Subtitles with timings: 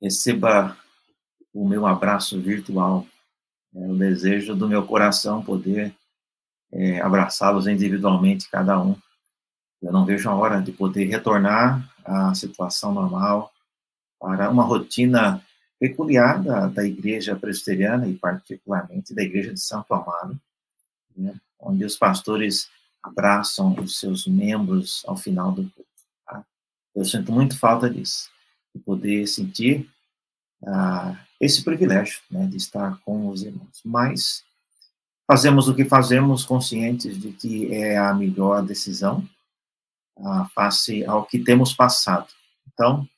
[0.00, 0.76] receba
[1.52, 3.06] o meu abraço virtual.
[3.74, 5.94] É o desejo do meu coração poder
[6.72, 8.96] é, abraçá-los individualmente, cada um.
[9.82, 13.52] Eu não vejo a hora de poder retornar à situação normal,
[14.18, 15.42] para uma rotina
[15.78, 20.40] peculiar da, da igreja presbiteriana e particularmente da igreja de Santo Amaro,
[21.14, 22.68] né, onde os pastores
[23.02, 25.90] abraçam os seus membros ao final do culto.
[26.26, 26.44] Tá?
[26.94, 28.30] Eu sinto muito falta disso,
[28.76, 29.88] de poder sentir
[30.64, 33.80] ah, esse privilégio né, de estar com os irmãos.
[33.84, 34.44] Mas
[35.26, 39.26] fazemos o que fazemos conscientes de que é a melhor decisão
[40.18, 42.28] ah, face ao que temos passado.
[42.72, 43.08] Então,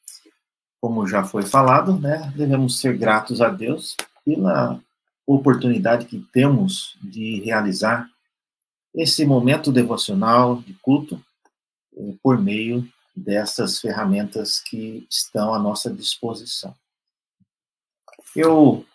[0.81, 4.81] como já foi falado, né, devemos ser gratos a Deus pela
[5.27, 8.09] oportunidade que temos de realizar
[8.95, 11.23] esse momento devocional de culto
[11.97, 12.89] eh, por meio
[13.19, 16.75] dessas ferramentas que estão à nossa disposição.
[18.35, 18.87] Eu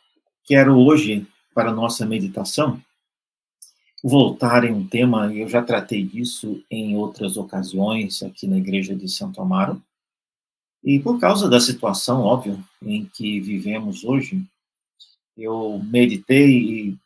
[0.45, 2.81] quero hoje, para a nossa meditação,
[4.03, 9.07] voltar em um tema, eu já tratei disso em outras ocasiões aqui na Igreja de
[9.07, 9.81] Santo Amaro,
[10.83, 14.43] e por causa da situação, óbvio, em que vivemos hoje,
[15.37, 16.97] eu meditei e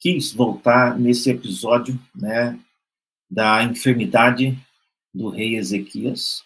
[0.00, 2.58] quis voltar nesse episódio, né,
[3.30, 4.58] da enfermidade
[5.12, 6.42] do rei Ezequias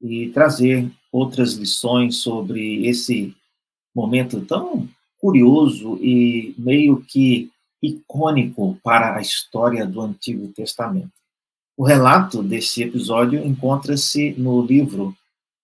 [0.00, 3.34] e trazer outras lições sobre esse
[3.94, 7.50] momento tão curioso e meio que
[7.82, 11.12] icônico para a história do Antigo Testamento.
[11.76, 15.16] O relato desse episódio encontra-se no livro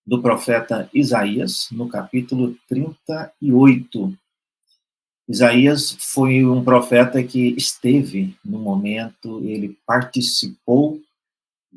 [0.05, 4.13] do profeta Isaías, no capítulo 38.
[5.27, 10.99] Isaías foi um profeta que esteve no momento, ele participou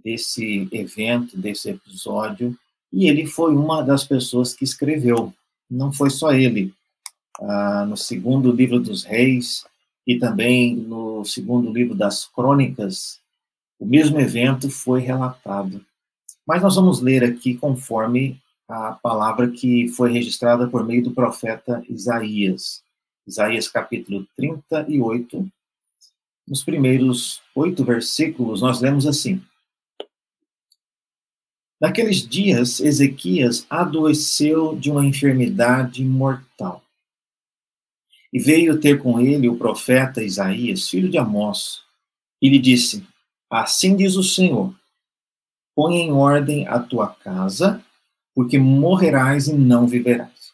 [0.04, 2.56] desse evento, desse episódio,
[2.92, 5.32] e ele foi uma das pessoas que escreveu.
[5.70, 6.72] Não foi só ele.
[7.40, 9.64] Ah, no segundo livro dos reis
[10.06, 13.20] e também no segundo livro das crônicas,
[13.78, 15.84] o mesmo evento foi relatado.
[16.46, 21.82] Mas nós vamos ler aqui conforme a palavra que foi registrada por meio do profeta
[21.88, 22.82] Isaías.
[23.26, 25.48] Isaías capítulo 38,
[26.46, 29.40] nos primeiros oito versículos, nós lemos assim:
[31.82, 36.80] Naqueles dias, Ezequias adoeceu de uma enfermidade mortal.
[38.32, 41.82] E veio ter com ele o profeta Isaías, filho de Amós,
[42.40, 43.04] e lhe disse:
[43.50, 44.72] Assim diz o Senhor:
[45.74, 47.84] põe em ordem a tua casa,
[48.32, 50.52] porque morrerás e não viverás.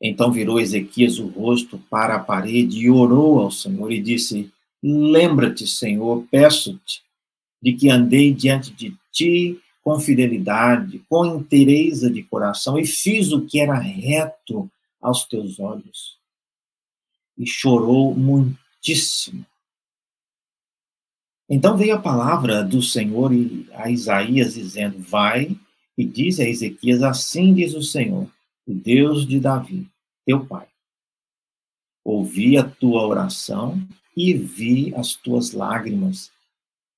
[0.00, 5.66] Então virou Ezequias o rosto para a parede e orou ao Senhor e disse: Lembra-te,
[5.66, 7.02] Senhor, peço-te,
[7.60, 8.96] de que andei diante de
[9.82, 14.70] com fidelidade, com inteireza de coração e fiz o que era reto
[15.00, 16.18] aos teus olhos.
[17.36, 19.46] E chorou muitíssimo.
[21.48, 23.30] Então veio a palavra do Senhor
[23.72, 25.56] a Isaías dizendo: Vai
[25.96, 28.30] e diz a Ezequias: Assim diz o Senhor,
[28.66, 29.88] o Deus de Davi,
[30.26, 30.68] teu pai.
[32.04, 33.80] Ouvi a tua oração
[34.14, 36.30] e vi as tuas lágrimas.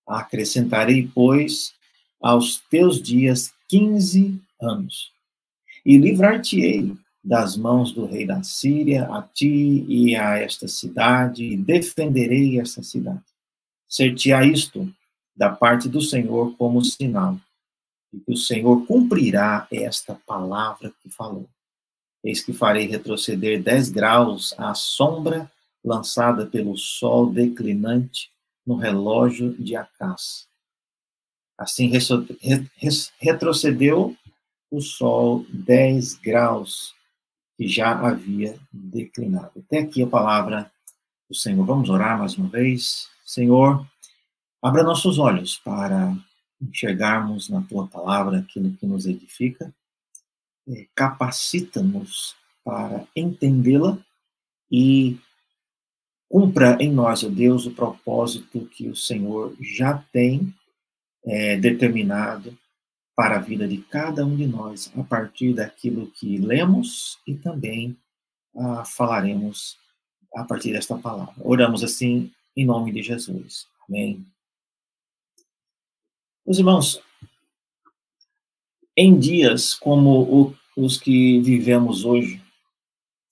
[0.06, 1.74] Acrescentarei, pois,
[2.20, 5.12] aos teus dias quinze anos,
[5.84, 11.56] e livrar-te-ei das mãos do rei da Síria, a ti e a esta cidade, e
[11.56, 13.22] defenderei esta cidade
[13.90, 14.88] ser-te-á isto
[15.36, 17.36] da parte do Senhor como sinal,
[18.12, 21.48] e que o Senhor cumprirá esta palavra que falou.
[22.22, 25.50] Eis que farei retroceder dez graus a sombra
[25.84, 28.30] lançada pelo sol declinante
[28.64, 30.46] no relógio de Acás.
[31.60, 31.92] Assim
[33.20, 34.16] retrocedeu
[34.70, 36.94] o sol dez graus
[37.54, 39.52] que já havia declinado.
[39.58, 40.72] Até aqui a palavra
[41.28, 41.62] do Senhor.
[41.66, 43.10] Vamos orar mais uma vez.
[43.26, 43.86] Senhor,
[44.62, 46.16] abra nossos olhos para
[46.62, 49.70] enxergarmos na tua palavra aquilo que nos edifica,
[50.66, 52.34] é, capacita-nos
[52.64, 53.98] para entendê-la
[54.72, 55.18] e
[56.26, 60.54] cumpra em nós, ó Deus, o propósito que o Senhor já tem
[61.24, 62.56] é, determinado
[63.14, 67.96] para a vida de cada um de nós, a partir daquilo que lemos e também
[68.56, 69.78] ah, falaremos
[70.34, 71.34] a partir desta palavra.
[71.40, 73.68] Oramos assim em nome de Jesus.
[73.86, 74.24] Amém.
[76.46, 77.02] Meus irmãos,
[78.96, 82.42] em dias como o, os que vivemos hoje,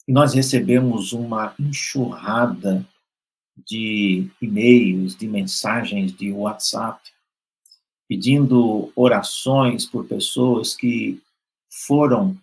[0.06, 2.86] nós recebemos uma enxurrada
[3.66, 7.10] de e-mails, de mensagens de WhatsApp,
[8.08, 11.20] pedindo orações por pessoas que
[11.68, 12.36] foram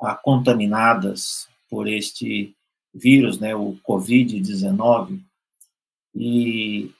[0.00, 2.54] ah, contaminadas por este
[2.94, 5.20] vírus, né, o Covid-19,
[6.14, 6.90] e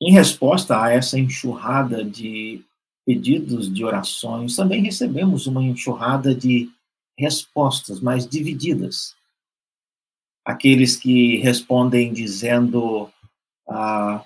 [0.00, 2.62] em resposta a essa enxurrada de
[3.04, 6.70] pedidos de orações, também recebemos uma enxurrada de
[7.18, 9.14] respostas, mas divididas.
[10.44, 13.10] Aqueles que respondem dizendo,
[13.68, 14.24] ah,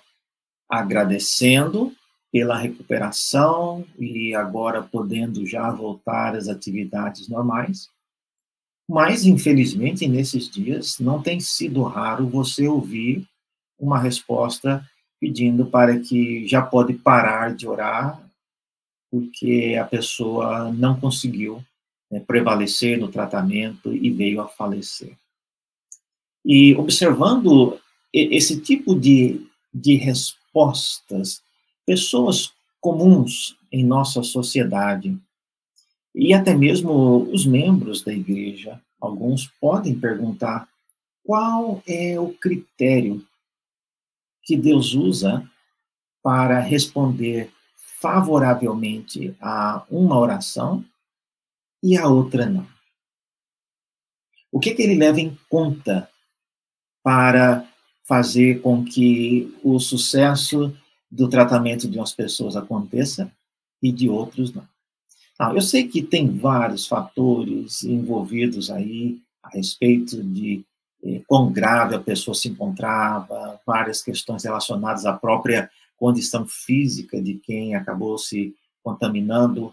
[0.69, 1.97] agradecendo
[2.33, 7.89] pela recuperação e agora podendo já voltar às atividades normais.
[8.89, 13.27] Mas, infelizmente, nesses dias, não tem sido raro você ouvir
[13.79, 14.85] uma resposta
[15.21, 18.21] pedindo para que já pode parar de orar,
[19.11, 21.63] porque a pessoa não conseguiu
[22.11, 25.17] né, prevalecer no tratamento e veio a falecer.
[26.45, 27.79] E observando
[28.13, 31.43] esse tipo de, de respostas,
[31.89, 32.53] pessoas
[32.83, 35.19] comuns em nossa sociedade,
[36.15, 40.69] e até mesmo os membros da igreja, alguns podem perguntar
[41.25, 43.27] qual é o critério
[44.43, 45.51] que Deus usa
[46.23, 50.85] para responder favoravelmente a uma oração
[51.83, 52.67] e a outra não.
[54.53, 56.07] O que, que ele leva em conta
[57.03, 57.67] para
[58.05, 60.77] fazer com que o sucesso
[61.11, 63.31] do tratamento de umas pessoas aconteça
[63.83, 64.67] e de outros não?
[65.39, 70.65] Ah, eu sei que tem vários fatores envolvidos aí a respeito de
[71.05, 77.35] eh, quão grave a pessoa se encontrava, várias questões relacionadas à própria condição física de
[77.35, 78.53] quem acabou se
[78.83, 79.73] contaminando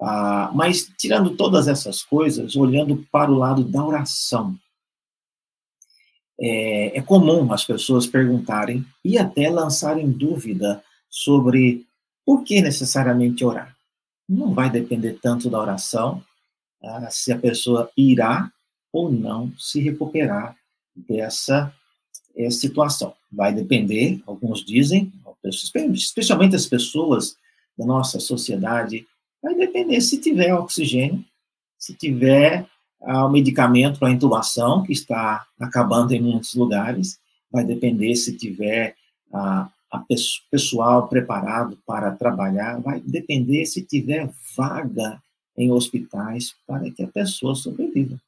[0.00, 4.56] ah, mas, tirando todas essas coisas, olhando para o lado da oração,
[6.40, 11.86] é, é, comum as pessoas perguntarem e até lançarem dúvida sobre
[12.24, 13.76] por que necessariamente orar.
[14.28, 16.22] Não vai depender tanto da oração,
[16.82, 18.50] ah, se a pessoa irá
[18.92, 20.56] ou não se recuperar
[20.94, 21.74] dessa
[22.36, 23.14] é, situação.
[23.30, 25.12] Vai depender, alguns dizem,
[25.92, 27.36] especialmente as pessoas
[27.76, 29.06] da nossa sociedade
[29.42, 31.24] Vai depender se tiver oxigênio,
[31.78, 32.66] se tiver
[33.02, 37.18] ah, o medicamento para intubação, que está acabando em muitos lugares,
[37.50, 38.94] vai depender se tiver
[39.32, 40.04] ah, a
[40.50, 45.20] pessoal preparado para trabalhar, vai depender se tiver vaga
[45.56, 48.20] em hospitais para que a pessoa sobreviva.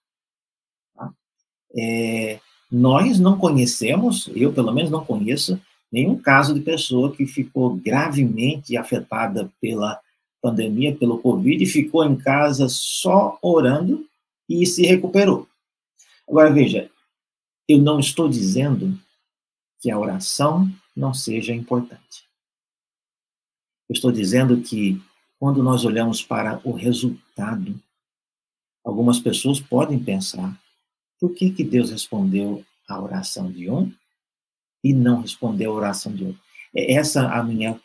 [0.94, 1.10] Tá?
[1.76, 2.40] É,
[2.70, 5.60] nós não conhecemos, eu pelo menos não conheço,
[5.90, 10.00] nenhum caso de pessoa que ficou gravemente afetada pela
[10.40, 14.04] pandemia, pelo Covid, ficou em casa só orando
[14.48, 15.48] e se recuperou.
[16.28, 16.90] Agora, veja,
[17.68, 18.98] eu não estou dizendo
[19.80, 22.24] que a oração não seja importante.
[23.88, 25.02] Eu estou dizendo que
[25.38, 27.80] quando nós olhamos para o resultado,
[28.84, 30.58] algumas pessoas podem pensar:
[31.18, 33.92] por que, que Deus respondeu a oração de um
[34.84, 36.40] e não respondeu a oração de outro?
[36.74, 37.78] É essa a minha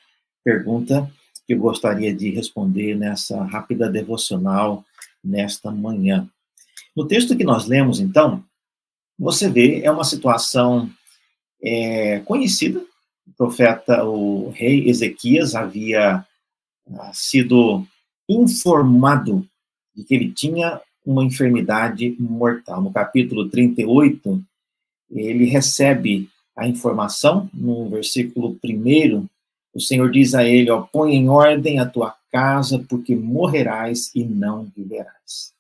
[0.44, 1.12] pergunta
[1.46, 4.86] que eu gostaria de responder nessa rápida devocional
[5.24, 6.30] nesta manhã.
[6.98, 8.44] No texto que nós lemos, então,
[9.20, 10.90] você vê, é uma situação
[11.62, 12.84] é, conhecida.
[13.28, 16.26] O profeta, o rei Ezequias, havia
[16.92, 17.86] ah, sido
[18.28, 19.48] informado
[19.96, 22.82] de que ele tinha uma enfermidade mortal.
[22.82, 24.44] No capítulo 38,
[25.12, 29.28] ele recebe a informação, no versículo 1
[29.72, 34.24] o Senhor diz a ele: ó, põe em ordem a tua casa, porque morrerás e
[34.24, 35.56] não viverás.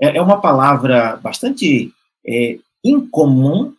[0.00, 1.92] É, é uma palavra bastante
[2.26, 3.74] é, incomum.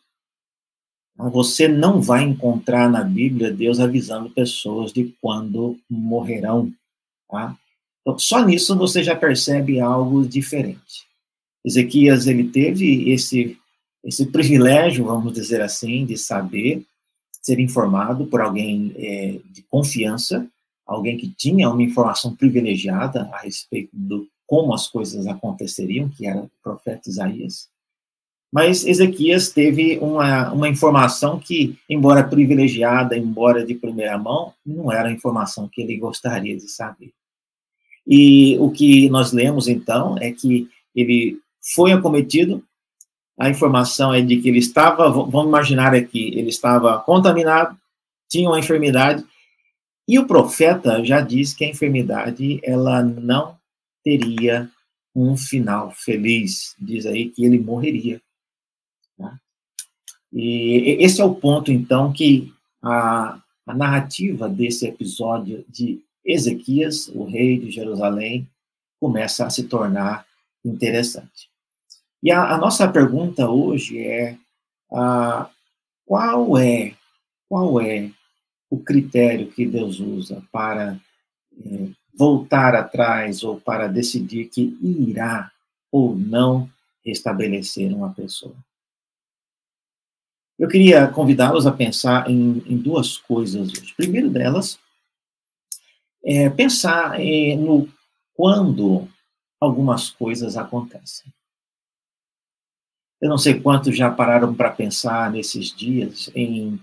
[1.31, 6.71] Você não vai encontrar na Bíblia Deus avisando pessoas de quando morrerão.
[7.29, 7.57] Tá?
[8.01, 11.07] Então, só nisso você já percebe algo diferente.
[11.65, 13.57] Ezequias ele teve esse
[14.03, 16.85] esse privilégio, vamos dizer assim, de saber
[17.41, 20.47] ser informado por alguém é, de confiança,
[20.85, 26.39] alguém que tinha uma informação privilegiada a respeito do como as coisas aconteceriam, que era
[26.39, 27.69] o profeta Isaías.
[28.51, 35.09] Mas Ezequias teve uma, uma informação que, embora privilegiada, embora de primeira mão, não era
[35.09, 37.11] a informação que ele gostaria de saber.
[38.07, 41.37] E o que nós lemos, então, é que ele
[41.75, 42.63] foi acometido
[43.37, 47.77] a informação é de que ele estava, vamos imaginar aqui, ele estava contaminado,
[48.27, 49.23] tinha uma enfermidade,
[50.07, 53.56] e o profeta já diz que a enfermidade ela não
[54.07, 54.71] teria
[55.13, 58.21] um final feliz, diz aí que ele morreria.
[59.17, 59.37] Tá?
[60.31, 67.25] E esse é o ponto, então, que a, a narrativa desse episódio de Ezequias, o
[67.25, 68.47] rei de Jerusalém,
[68.97, 70.25] começa a se tornar
[70.63, 71.49] interessante.
[72.23, 74.37] E a, a nossa pergunta hoje é
[74.93, 75.49] ah,
[76.05, 76.95] qual é
[77.49, 78.09] qual é
[78.69, 80.99] o critério que Deus usa para
[81.65, 85.51] é, voltar atrás ou para decidir que irá
[85.91, 86.69] ou não
[87.05, 88.55] restabelecer uma pessoa.
[90.57, 93.93] Eu queria convidá-los a pensar em, em, duas coisas hoje.
[93.95, 94.79] Primeiro delas
[96.25, 97.87] é pensar é, no
[98.33, 99.07] quando
[99.61, 101.31] algumas coisas acontecem.
[103.21, 106.79] Eu não sei quantos já pararam para pensar nesses dias em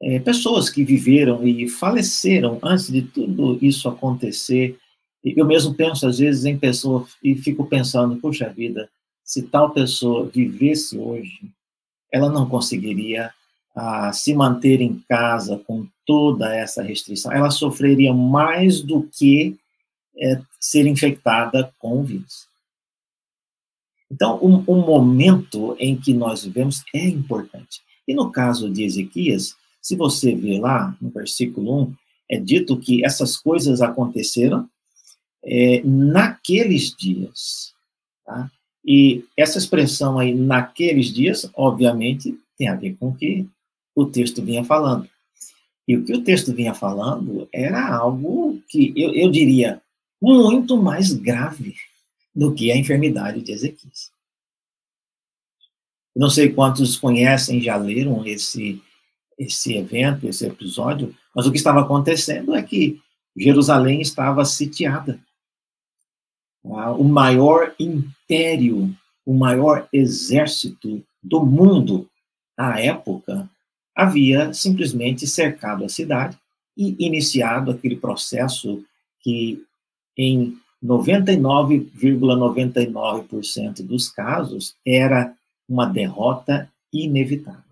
[0.00, 4.78] é, pessoas que viveram e faleceram antes de tudo isso acontecer.
[5.24, 8.88] Eu mesmo penso, às vezes, em pessoas e fico pensando, puxa vida,
[9.24, 11.40] se tal pessoa vivesse hoje,
[12.12, 13.32] ela não conseguiria
[13.74, 17.32] ah, se manter em casa com toda essa restrição.
[17.32, 19.56] Ela sofreria mais do que
[20.18, 22.48] é, ser infectada com o vírus.
[24.10, 27.82] Então, um, um momento em que nós vivemos é importante.
[28.06, 29.56] E no caso de Ezequias,
[29.86, 31.94] se você ver lá no versículo 1,
[32.28, 34.68] é dito que essas coisas aconteceram
[35.44, 37.72] é, naqueles dias.
[38.24, 38.50] Tá?
[38.84, 43.46] E essa expressão aí, naqueles dias, obviamente, tem a ver com o que
[43.94, 45.08] o texto vinha falando.
[45.86, 49.80] E o que o texto vinha falando era algo que eu, eu diria
[50.20, 51.76] muito mais grave
[52.34, 54.10] do que a enfermidade de Ezequias.
[56.16, 58.82] Não sei quantos conhecem, já leram esse
[59.38, 63.00] esse evento, esse episódio, mas o que estava acontecendo é que
[63.36, 65.20] Jerusalém estava sitiada.
[66.64, 72.08] Ah, o maior império, o maior exército do mundo
[72.56, 73.48] à época
[73.94, 76.38] havia simplesmente cercado a cidade
[76.76, 78.84] e iniciado aquele processo
[79.20, 79.62] que
[80.16, 85.34] em 99,99% ,99 dos casos era
[85.68, 87.65] uma derrota inevitável.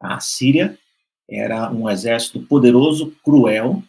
[0.00, 0.78] A Síria
[1.28, 3.82] era um exército poderoso, cruel,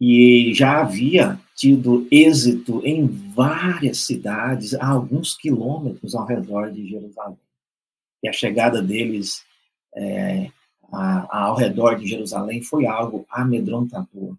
[0.00, 7.38] e já havia tido êxito em várias cidades, a alguns quilômetros ao redor de Jerusalém.
[8.22, 9.44] E a chegada deles
[9.96, 10.50] é,
[10.92, 14.36] a, a, ao redor de Jerusalém foi algo amedrontador.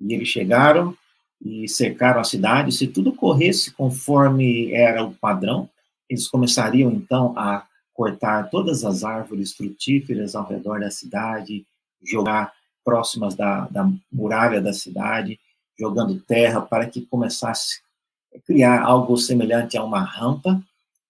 [0.00, 0.96] E eles chegaram
[1.42, 2.72] e cercaram a cidade.
[2.72, 5.68] Se tudo corresse conforme era o padrão,
[6.08, 7.66] eles começariam então a
[8.00, 11.66] cortar todas as árvores frutíferas ao redor da cidade,
[12.02, 12.50] jogar
[12.82, 15.38] próximas da, da muralha da cidade,
[15.78, 17.82] jogando terra para que começasse
[18.34, 20.62] a criar algo semelhante a uma rampa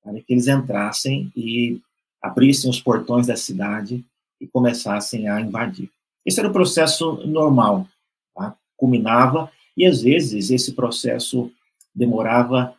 [0.03, 1.81] para que eles entrassem e
[2.21, 4.05] abrissem os portões da cidade
[4.41, 5.89] e começassem a invadir.
[6.27, 7.87] Esse era o processo normal,
[8.35, 8.57] tá?
[8.77, 11.53] culminava e às vezes esse processo
[11.95, 12.75] demorava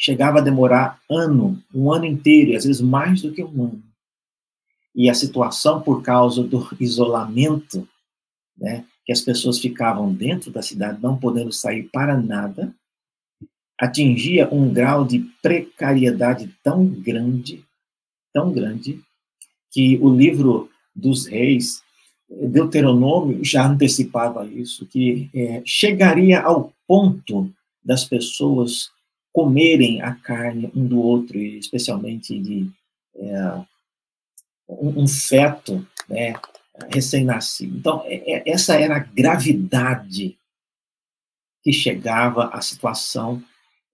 [0.00, 3.82] chegava a demorar ano, um ano inteiro, e às vezes mais do que um ano.
[4.96, 7.86] E a situação, por causa do isolamento,
[8.56, 12.74] né, que as pessoas ficavam dentro da cidade, não podendo sair para nada,
[13.78, 17.62] atingia um grau de precariedade tão grande,
[18.32, 19.00] tão grande,
[19.70, 21.82] que o livro dos reis,
[22.28, 27.52] Deuteronômio, já antecipava isso, que é, chegaria ao ponto
[27.84, 28.90] das pessoas
[29.32, 32.70] comerem a carne um do outro, especialmente de
[33.14, 33.52] é,
[34.68, 36.34] um, um, feto né,
[36.92, 37.76] recém-nascido.
[37.76, 40.36] Então, é, é, essa era a gravidade
[41.62, 43.42] que chegava à situação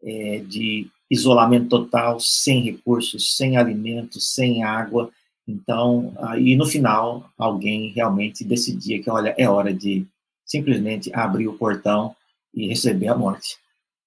[0.03, 5.11] é, de isolamento total, sem recursos, sem alimentos, sem água.
[5.47, 10.07] Então, aí no final, alguém realmente decidia que, olha, é hora de
[10.45, 12.15] simplesmente abrir o portão
[12.55, 13.57] e receber a morte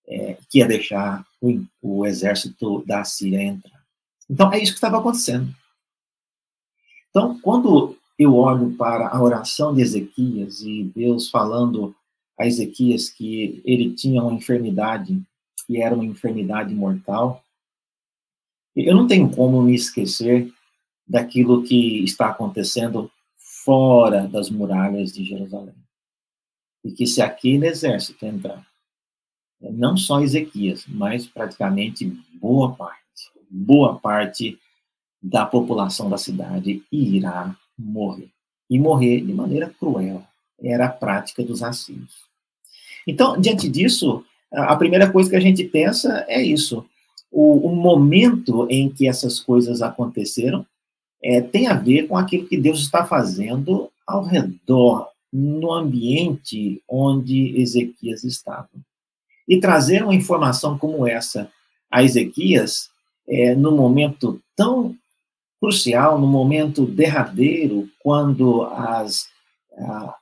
[0.09, 3.79] é, que ia deixar o, o exército da Síria entrar.
[4.29, 5.53] Então, é isso que estava acontecendo.
[7.09, 11.95] Então, quando eu olho para a oração de Ezequias e Deus falando
[12.37, 15.21] a Ezequias que ele tinha uma enfermidade
[15.67, 17.43] e era uma enfermidade mortal,
[18.75, 20.51] eu não tenho como me esquecer
[21.07, 25.75] daquilo que está acontecendo fora das muralhas de Jerusalém.
[26.83, 28.68] E que se aquele exército entrar
[29.61, 32.05] não só Ezequias, mas praticamente
[32.39, 33.01] boa parte,
[33.49, 34.57] boa parte
[35.21, 38.29] da população da cidade irá morrer.
[38.69, 40.23] E morrer de maneira cruel.
[40.61, 42.29] Era a prática dos assírios.
[43.07, 46.85] Então, diante disso, a primeira coisa que a gente pensa é isso.
[47.31, 50.65] O, o momento em que essas coisas aconteceram
[51.21, 57.59] é, tem a ver com aquilo que Deus está fazendo ao redor, no ambiente onde
[57.61, 58.69] Ezequias estava.
[59.49, 61.51] E trazer uma informação como essa
[61.91, 62.89] a Ezequias
[63.27, 64.95] é, no momento tão
[65.59, 69.27] crucial, no momento derradeiro, quando as,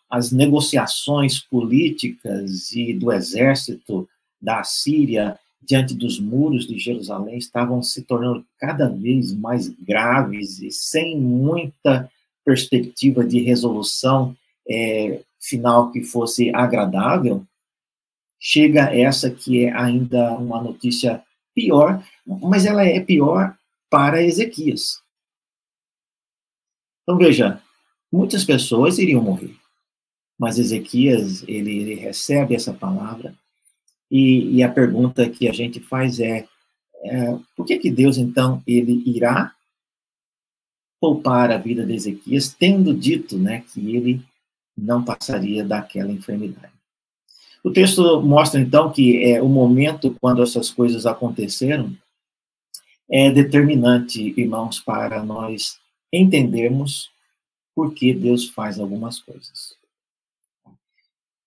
[0.09, 4.07] as negociações políticas e do exército
[4.41, 10.71] da Síria diante dos muros de Jerusalém estavam se tornando cada vez mais graves e
[10.71, 12.09] sem muita
[12.45, 14.35] perspectiva de resolução
[14.69, 17.43] é, final que fosse agradável,
[18.39, 23.57] chega essa que é ainda uma notícia pior, mas ela é pior
[23.89, 25.01] para Ezequias.
[27.03, 27.61] Então veja,
[28.11, 29.55] muitas pessoas iriam morrer,
[30.37, 33.33] mas Ezequias ele, ele recebe essa palavra
[34.09, 36.47] e, e, a pergunta que a gente faz é,
[37.03, 39.53] é por que que Deus então ele irá
[40.99, 44.23] poupar a vida de Ezequias, tendo dito, né, que ele
[44.77, 46.76] não passaria daquela enfermidade?
[47.67, 51.93] O texto mostra, então, que é, o momento quando essas coisas aconteceram
[53.09, 55.77] é determinante, irmãos, para nós
[56.11, 57.11] entendermos
[57.75, 59.75] por que Deus faz algumas coisas.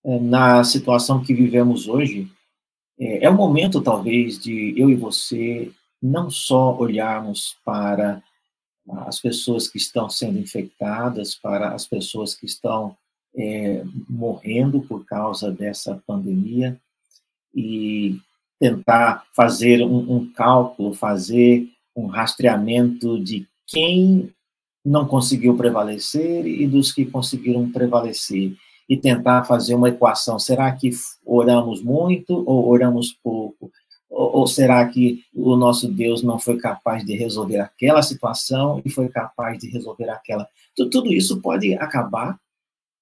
[0.04, 2.30] É, na situação que vivemos hoje,
[2.98, 5.72] é, é o momento, talvez, de eu e você
[6.02, 8.22] não só olharmos para
[9.06, 12.94] as pessoas que estão sendo infectadas, para as pessoas que estão
[13.36, 16.80] é, morrendo por causa dessa pandemia
[17.54, 18.18] e
[18.58, 24.32] tentar fazer um, um cálculo, fazer um rastreamento de quem
[24.84, 28.54] não conseguiu prevalecer e dos que conseguiram prevalecer
[28.88, 30.38] e tentar fazer uma equação.
[30.38, 30.90] Será que
[31.24, 33.70] oramos muito ou oramos pouco?
[34.08, 38.90] Ou, ou, será que o nosso Deus não foi capaz de resolver aquela situação e
[38.90, 40.48] foi capaz de resolver aquela?
[40.74, 42.36] Tudo isso pode acabar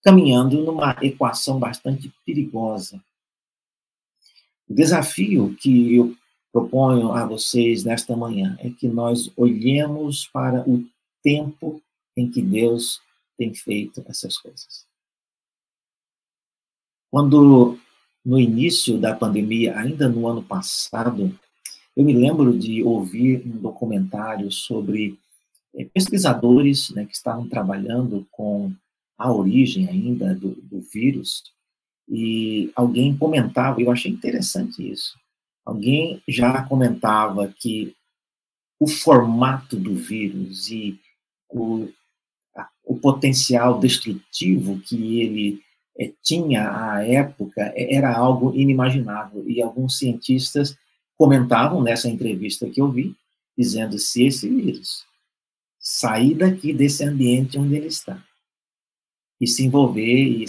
[0.02, 3.02] caminhando numa equação bastante perigosa.
[4.68, 6.16] O desafio que eu
[6.52, 10.84] proponho a vocês nesta manhã é que nós olhemos para o
[11.22, 11.82] tempo
[12.16, 13.00] em que Deus
[13.36, 14.86] tem feito essas coisas.
[17.10, 17.78] Quando
[18.24, 21.34] no início da pandemia, ainda no ano passado,
[21.96, 25.18] eu me lembro de ouvir um documentário sobre
[25.74, 28.72] é, pesquisadores né, que estavam trabalhando com
[29.18, 31.42] a origem ainda do, do vírus,
[32.08, 35.18] e alguém comentava, eu achei interessante isso,
[35.66, 37.94] alguém já comentava que
[38.80, 40.98] o formato do vírus e
[41.50, 41.88] o,
[42.84, 45.60] o potencial destrutivo que ele
[45.98, 49.48] é, tinha à época é, era algo inimaginável.
[49.48, 50.76] E alguns cientistas
[51.16, 53.14] comentavam nessa entrevista que eu vi,
[53.56, 55.04] dizendo: se esse vírus
[55.80, 58.22] sair daqui desse ambiente onde ele está
[59.40, 60.44] e se envolver e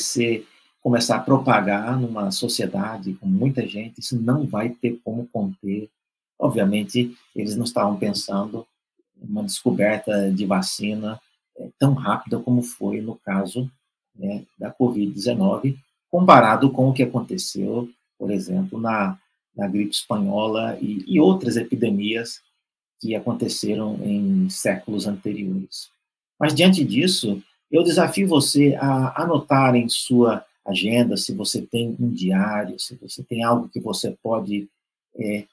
[0.82, 5.90] começar a propagar numa sociedade com muita gente, isso não vai ter como conter.
[6.38, 8.66] Obviamente, eles não estavam pensando
[9.22, 11.20] uma descoberta de vacina
[11.58, 13.70] é, tão rápida como foi no caso
[14.16, 15.78] né, da Covid-19,
[16.10, 19.20] comparado com o que aconteceu, por exemplo, na,
[19.56, 22.42] na gripe espanhola e, e outras epidemias
[23.00, 25.90] que aconteceram em séculos anteriores.
[26.40, 27.42] Mas, diante disso,
[27.72, 33.24] eu desafio você a anotar em sua agenda, se você tem um diário, se você
[33.24, 34.68] tem algo que você pode
[35.16, 35.46] é,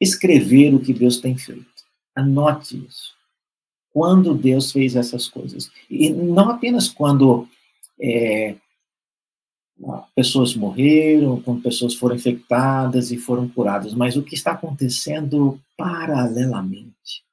[0.00, 1.66] escrever o que Deus tem feito.
[2.14, 3.14] Anote isso.
[3.92, 5.70] Quando Deus fez essas coisas.
[5.88, 7.48] E não apenas quando
[8.00, 8.56] é,
[10.14, 17.24] pessoas morreram, quando pessoas foram infectadas e foram curadas, mas o que está acontecendo paralelamente.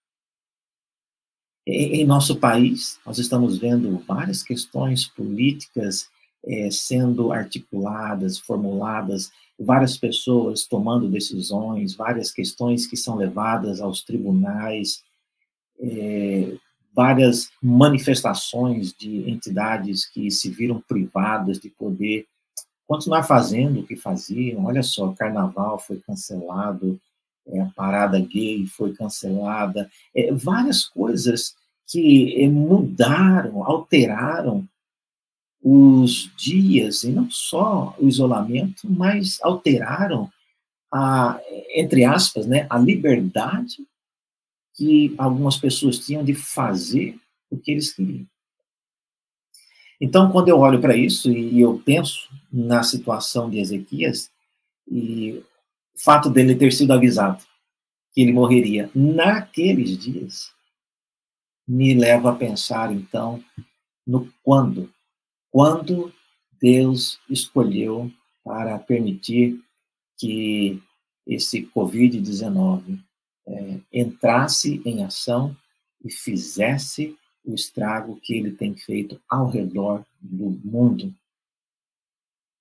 [1.65, 6.09] Em nosso país, nós estamos vendo várias questões políticas
[6.43, 15.03] é, sendo articuladas, formuladas, várias pessoas tomando decisões, várias questões que são levadas aos tribunais,
[15.79, 16.57] é,
[16.93, 22.25] várias manifestações de entidades que se viram privadas de poder
[22.87, 24.65] continuar fazendo o que faziam.
[24.65, 26.99] Olha só, carnaval foi cancelado,
[27.51, 31.55] é, a parada gay foi cancelada, é, várias coisas
[31.87, 34.67] que é, mudaram, alteraram
[35.61, 40.31] os dias, e não só o isolamento, mas alteraram
[40.91, 41.39] a,
[41.75, 43.77] entre aspas, né, a liberdade
[44.73, 48.25] que algumas pessoas tinham de fazer o que eles queriam.
[49.99, 54.31] Então, quando eu olho para isso e eu penso na situação de Ezequias,
[54.89, 55.43] e
[56.03, 57.43] fato dele ter sido avisado
[58.13, 60.51] que ele morreria naqueles dias,
[61.67, 63.41] me leva a pensar, então,
[64.05, 64.91] no quando
[65.51, 66.13] quando
[66.59, 68.09] Deus escolheu
[68.43, 69.61] para permitir
[70.17, 70.81] que
[71.27, 72.99] esse Covid-19
[73.47, 75.55] é, entrasse em ação
[76.03, 81.13] e fizesse o estrago que ele tem feito ao redor do mundo.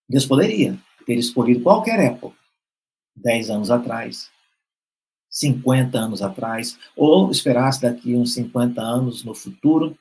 [0.08, 0.76] Deus poderia
[1.06, 2.36] ter escolhido qualquer época,
[3.22, 4.30] 10 anos atrás,
[5.28, 9.96] 50 anos atrás, ou esperasse daqui uns 50 anos no futuro,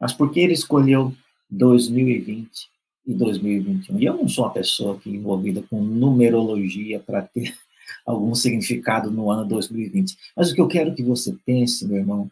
[0.00, 1.14] mas porque ele escolheu
[1.48, 2.68] 2020
[3.06, 4.00] e 2021?
[4.00, 7.54] E eu não sou uma pessoa que envolvida com numerologia para ter
[8.04, 10.16] algum significado no ano 2020.
[10.36, 12.30] Mas o que eu quero que você pense, meu irmão,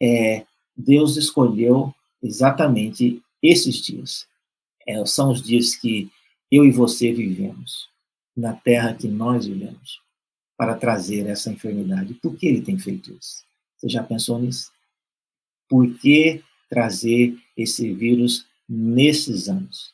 [0.00, 0.44] é
[0.76, 4.26] Deus escolheu exatamente esses dias.
[4.86, 6.10] É, são os dias que
[6.50, 7.88] eu e você vivemos,
[8.38, 10.00] na terra que nós vivemos,
[10.56, 12.14] para trazer essa enfermidade.
[12.14, 13.44] Por que ele tem feito isso?
[13.76, 14.70] Você já pensou nisso?
[15.68, 19.92] Por que trazer esse vírus nesses anos?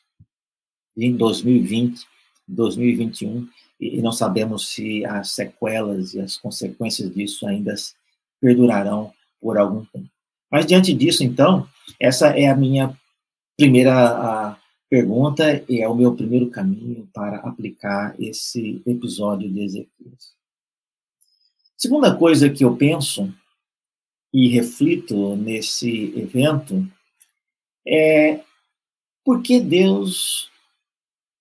[0.94, 2.06] Em 2020,
[2.46, 3.48] 2021,
[3.80, 7.74] e não sabemos se as sequelas e as consequências disso ainda
[8.40, 10.08] perdurarão por algum tempo.
[10.50, 11.66] Mas diante disso, então,
[11.98, 12.96] essa é a minha
[13.56, 14.58] primeira
[14.94, 20.36] pergunta e é o meu primeiro caminho para aplicar esse episódio de Ezequias.
[21.76, 23.34] Segunda coisa que eu penso
[24.32, 26.86] e reflito nesse evento
[27.84, 28.44] é
[29.24, 30.48] por que Deus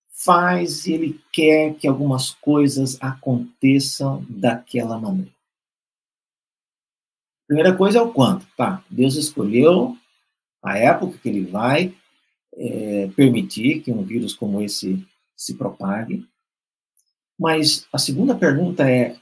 [0.08, 5.30] faz e ele quer que algumas coisas aconteçam daquela maneira.
[7.46, 8.82] Primeira coisa é o quanto, tá?
[8.90, 9.96] Deus escolheu
[10.60, 11.94] a época que ele vai
[12.56, 15.04] é, permitir que um vírus como esse
[15.36, 16.26] se propague.
[17.38, 19.18] Mas a segunda pergunta é: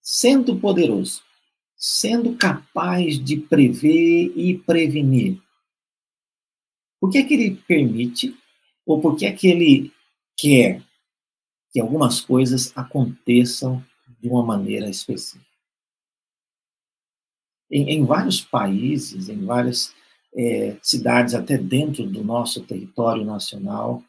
[0.00, 1.22] sendo poderoso,
[1.76, 5.40] sendo capaz de prever e prevenir,
[7.00, 8.36] por que é que ele permite,
[8.86, 9.92] ou por que é que ele
[10.36, 10.82] quer
[11.70, 13.84] que algumas coisas aconteçam
[14.20, 15.44] de uma maneira específica?
[17.70, 19.94] Em, em vários países, em várias
[20.34, 24.02] é, cidades, até dentro do nosso território nacional,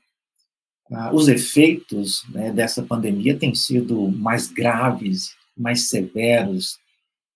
[0.91, 6.77] ah, os efeitos né, dessa pandemia têm sido mais graves, mais severos,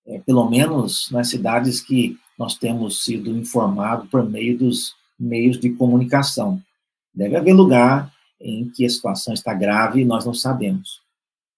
[0.06, 5.72] é, pelo menos nas cidades que nós temos sido informados por meio dos meios de
[5.72, 6.62] comunicação.
[7.14, 11.02] Deve haver lugar em que a situação está grave e nós não sabemos.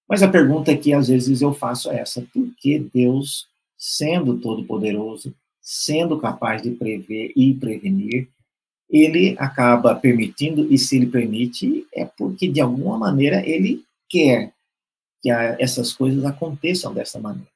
[0.07, 3.45] Mas a pergunta que às vezes eu faço é essa: por que Deus,
[3.77, 5.35] sendo todo-poderoso,
[5.71, 8.27] sendo capaz de prever e prevenir,
[8.89, 14.51] ele acaba permitindo, e se ele permite, é porque de alguma maneira ele quer
[15.21, 17.47] que essas coisas aconteçam dessa maneira.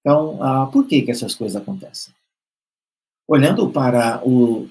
[0.00, 2.12] Então, ah, por que, que essas coisas acontecem?
[3.28, 4.68] Olhando para o,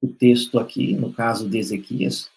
[0.00, 2.30] o texto aqui, no caso de Ezequias,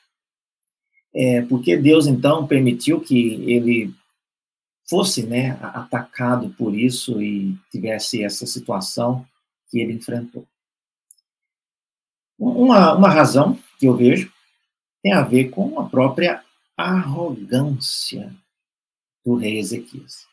[1.13, 3.93] é, porque Deus então permitiu que ele
[4.89, 9.27] fosse né, atacado por isso e tivesse essa situação
[9.69, 10.47] que ele enfrentou.
[12.39, 14.31] Uma, uma razão que eu vejo
[15.03, 16.43] tem a ver com a própria
[16.75, 18.33] arrogância
[19.25, 20.25] do rei Ezequias.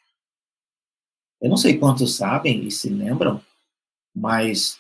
[1.40, 3.40] Eu não sei quantos sabem e se lembram,
[4.14, 4.78] mas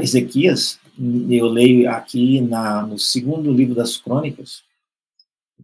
[0.00, 4.62] Ezequias, eu leio aqui na, no segundo livro das Crônicas,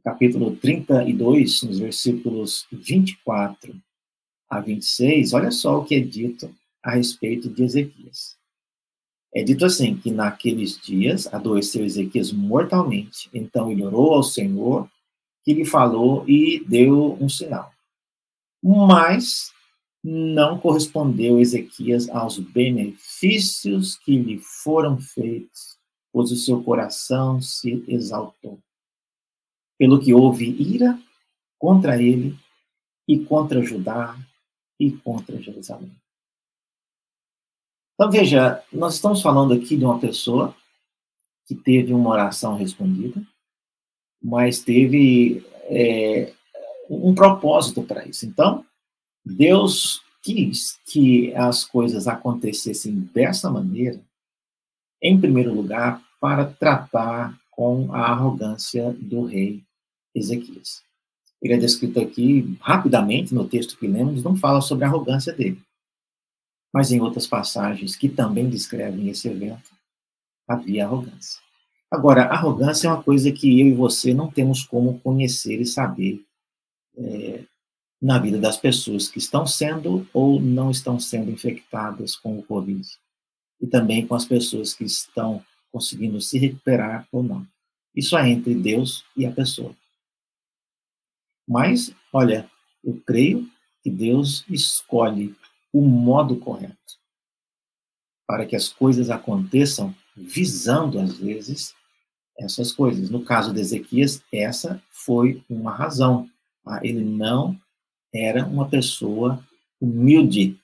[0.04, 3.74] capítulo 32, nos versículos 24
[4.48, 8.36] a 26, olha só o que é dito a respeito de Ezequias.
[9.34, 14.88] É dito assim, que naqueles dias adoeceu Ezequias mortalmente, então ele orou ao Senhor,
[15.44, 17.72] que lhe falou e deu um sinal.
[18.62, 19.52] Mas
[20.02, 25.78] não correspondeu Ezequias aos benefícios que lhe foram feitos,
[26.12, 28.58] pois o seu coração se exaltou
[29.78, 30.98] pelo que houve ira
[31.58, 32.36] contra ele
[33.06, 34.18] e contra Judá
[34.78, 35.92] e contra Jerusalém.
[37.94, 40.54] Então veja, nós estamos falando aqui de uma pessoa
[41.46, 43.26] que teve uma oração respondida,
[44.22, 46.32] mas teve é,
[46.90, 48.26] um propósito para isso.
[48.26, 48.64] Então,
[49.24, 54.00] Deus quis que as coisas acontecessem dessa maneira,
[55.02, 59.64] em primeiro lugar, para tratar com a arrogância do rei
[60.18, 60.82] Ezequias.
[61.40, 65.60] Ele é descrito aqui rapidamente no texto que lemos, não fala sobre a arrogância dele.
[66.72, 69.70] Mas em outras passagens que também descrevem esse evento,
[70.46, 71.40] havia arrogância.
[71.90, 76.22] Agora, arrogância é uma coisa que eu e você não temos como conhecer e saber
[76.96, 77.44] é,
[78.00, 82.86] na vida das pessoas que estão sendo ou não estão sendo infectadas com o Covid.
[83.60, 87.46] E também com as pessoas que estão conseguindo se recuperar ou não.
[87.94, 89.74] Isso é entre Deus e a pessoa.
[91.48, 92.48] Mas, olha,
[92.84, 93.48] Eu creio
[93.82, 95.34] que Deus escolhe
[95.72, 96.76] o modo correto
[98.26, 101.74] para que as coisas aconteçam visando, às vezes,
[102.38, 103.10] essas coisas.
[103.10, 106.28] No caso de Ezequias, essa foi uma razão.
[106.64, 106.80] Tá?
[106.84, 107.58] Ele não
[108.14, 109.42] era uma pessoa
[109.80, 110.58] humilde.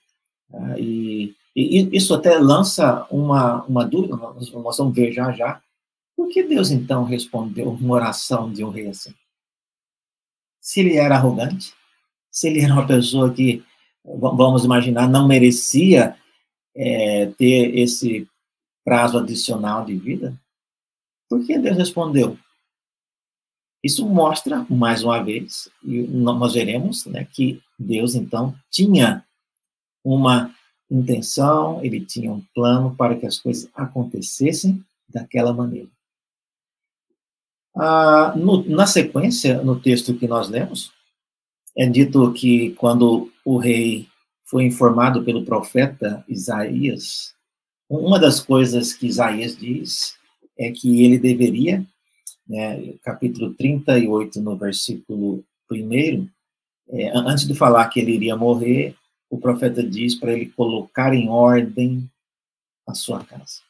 [0.50, 0.78] Tá?
[0.78, 5.60] E, e, isso até lança uma, uma dúvida, nós, vamos ver já já.
[6.16, 9.14] Por que Deus, então, respondeu uma oração de um rei assim?
[10.64, 11.74] Se ele era arrogante,
[12.30, 13.62] se ele era uma pessoa que,
[14.02, 16.16] vamos imaginar, não merecia
[16.74, 18.26] é, ter esse
[18.82, 20.34] prazo adicional de vida,
[21.28, 22.38] por que Deus respondeu?
[23.82, 29.22] Isso mostra, mais uma vez, e nós veremos né, que Deus, então, tinha
[30.02, 30.50] uma
[30.90, 35.93] intenção, ele tinha um plano para que as coisas acontecessem daquela maneira.
[37.76, 40.92] Ah, no, na sequência, no texto que nós lemos,
[41.76, 44.06] é dito que quando o rei
[44.44, 47.34] foi informado pelo profeta Isaías,
[47.88, 50.14] uma das coisas que Isaías diz
[50.58, 51.84] é que ele deveria,
[52.46, 56.28] né, capítulo 38, no versículo 1,
[56.90, 58.94] é, antes de falar que ele iria morrer,
[59.28, 62.08] o profeta diz para ele colocar em ordem
[62.86, 63.62] a sua casa.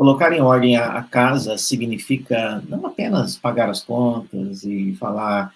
[0.00, 5.54] Colocar em ordem a, a casa significa não apenas pagar as contas e falar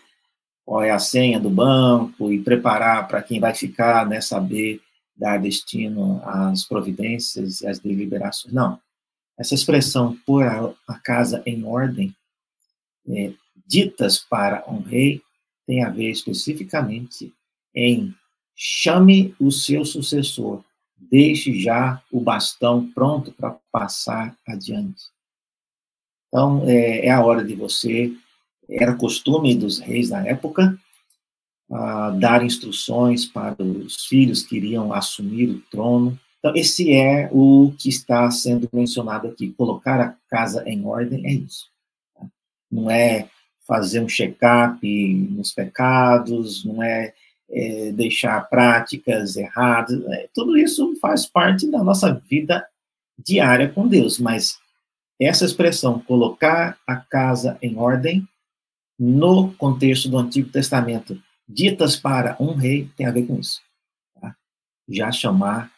[0.67, 4.83] qual é a senha do banco e preparar para quem vai ficar, né, saber
[5.17, 8.53] dar destino às providências e às deliberações.
[8.53, 8.79] Não.
[9.39, 12.15] Essa expressão pôr a, a casa em ordem,
[13.09, 13.33] é,
[13.67, 15.23] ditas para um rei,
[15.67, 17.33] tem a ver especificamente
[17.75, 18.15] em
[18.55, 20.63] chame o seu sucessor,
[20.97, 25.05] deixe já o bastão pronto para passar adiante.
[26.29, 28.13] Então, é, é a hora de você
[28.69, 30.79] era costume dos reis da época
[31.71, 36.19] uh, dar instruções para os filhos que iriam assumir o trono.
[36.39, 39.53] Então, esse é o que está sendo mencionado aqui.
[39.53, 41.69] Colocar a casa em ordem é isso.
[42.15, 42.27] Tá?
[42.71, 43.29] Não é
[43.67, 44.87] fazer um check-up
[45.31, 47.15] nos pecados, não é,
[47.51, 50.03] é deixar práticas erradas.
[50.07, 52.67] É, tudo isso faz parte da nossa vida
[53.19, 54.59] diária com Deus, mas
[55.21, 58.27] essa expressão, colocar a casa em ordem,
[58.99, 63.61] no contexto do Antigo Testamento, ditas para um rei, tem a ver com isso.
[64.21, 64.35] Tá?
[64.89, 65.71] Já chamar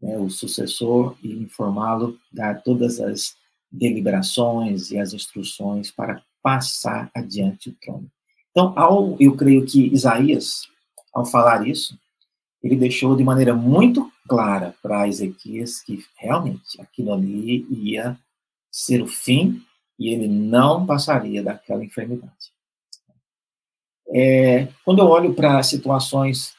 [0.00, 3.36] né, o sucessor e informá-lo, dar todas as
[3.70, 8.10] deliberações e as instruções para passar adiante o trono.
[8.50, 10.68] Então, ao, eu creio que Isaías,
[11.18, 11.98] ao falar isso,
[12.62, 18.18] ele deixou de maneira muito clara para Ezequias que realmente aquilo ali ia
[18.70, 19.62] ser o fim
[19.98, 22.52] e ele não passaria daquela enfermidade.
[24.10, 26.56] É, quando eu olho para situações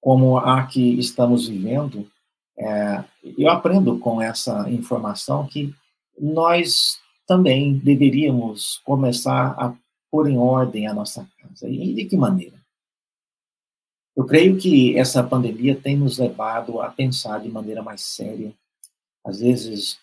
[0.00, 2.08] como a que estamos vivendo,
[2.58, 3.04] é,
[3.36, 5.74] eu aprendo com essa informação que
[6.18, 9.74] nós também deveríamos começar a
[10.10, 11.68] pôr em ordem a nossa casa.
[11.68, 12.55] E de que maneira?
[14.16, 18.52] Eu creio que essa pandemia tem nos levado a pensar de maneira mais séria,
[19.24, 19.98] às vezes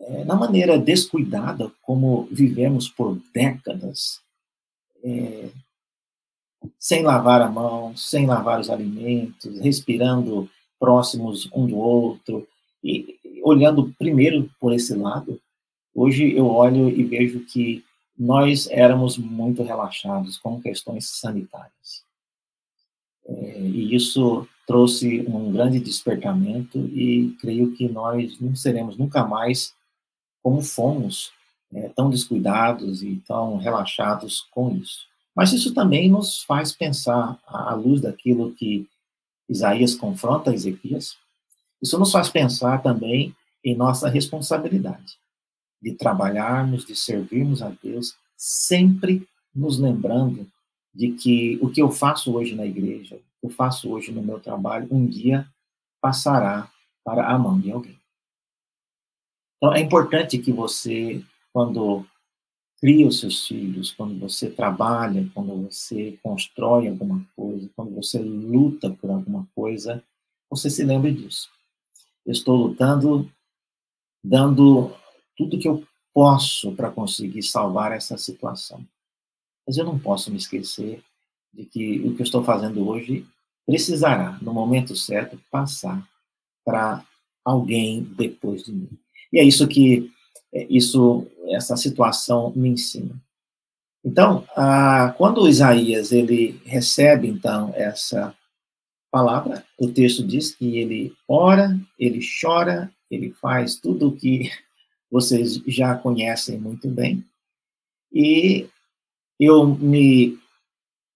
[0.00, 4.20] é, na maneira descuidada como vivemos por décadas,
[5.02, 5.48] é,
[6.78, 12.46] sem lavar a mão, sem lavar os alimentos, respirando próximos um do outro,
[12.82, 15.40] e olhando primeiro por esse lado,
[15.94, 17.84] hoje eu olho e vejo que
[18.18, 22.04] nós éramos muito relaxados com questões sanitárias.
[23.28, 29.74] E isso trouxe um grande despertamento e creio que nós não seremos nunca mais
[30.42, 31.32] como fomos,
[31.72, 35.06] é, tão descuidados e tão relaxados com isso.
[35.34, 38.86] Mas isso também nos faz pensar, à luz daquilo que
[39.48, 41.16] Isaías confronta Ezequias,
[41.82, 43.34] isso nos faz pensar também
[43.64, 45.18] em nossa responsabilidade
[45.82, 50.46] de trabalharmos, de servirmos a Deus, sempre nos lembrando
[50.94, 54.88] de que o que eu faço hoje na igreja, eu faço hoje no meu trabalho,
[54.90, 55.46] um dia
[56.00, 56.70] passará
[57.04, 57.98] para a mão de alguém.
[59.56, 62.06] Então, é importante que você, quando
[62.78, 68.90] cria os seus filhos, quando você trabalha, quando você constrói alguma coisa, quando você luta
[68.90, 70.04] por alguma coisa,
[70.50, 71.48] você se lembre disso.
[72.26, 73.30] Eu estou lutando,
[74.22, 74.94] dando
[75.36, 78.86] tudo que eu posso para conseguir salvar essa situação.
[79.66, 81.02] Mas eu não posso me esquecer
[81.52, 83.26] de que o que eu estou fazendo hoje
[83.66, 86.06] precisará, no momento certo, passar
[86.64, 87.04] para
[87.44, 88.88] alguém depois de mim.
[89.32, 90.10] E é isso que
[90.52, 93.20] é, isso, essa situação me ensina.
[94.04, 98.36] Então, ah, quando Isaías ele recebe então essa
[99.10, 104.50] palavra, o texto diz que ele ora, ele chora, ele faz tudo o que
[105.10, 107.24] vocês já conhecem muito bem.
[108.12, 108.68] E
[109.44, 110.38] eu me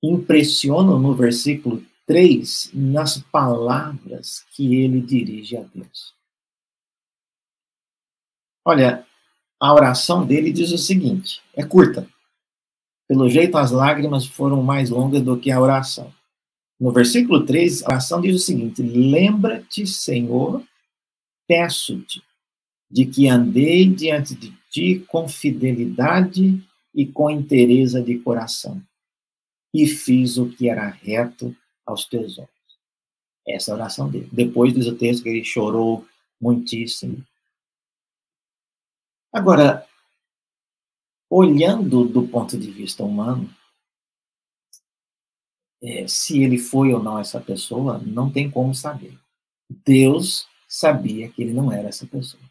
[0.02, 6.14] impressiono no versículo 3 nas palavras que ele dirige a Deus.
[8.64, 9.06] Olha,
[9.60, 12.08] a oração dele diz o seguinte: é curta.
[13.08, 16.12] Pelo jeito, as lágrimas foram mais longas do que a oração.
[16.78, 20.62] No versículo 3, a oração diz o seguinte: Lembra-te, Senhor,
[21.46, 22.22] peço-te,
[22.90, 26.62] de que andei diante de ti com fidelidade
[26.98, 28.82] e com inteireza de coração,
[29.72, 31.56] e fiz o que era reto
[31.86, 32.50] aos teus olhos.
[33.46, 34.28] Essa é a oração dele.
[34.32, 36.04] Depois diz o texto que ele chorou
[36.40, 37.24] muitíssimo.
[39.32, 39.86] Agora,
[41.30, 43.48] olhando do ponto de vista humano,
[45.80, 49.16] é, se ele foi ou não essa pessoa, não tem como saber.
[49.70, 52.42] Deus sabia que ele não era essa pessoa.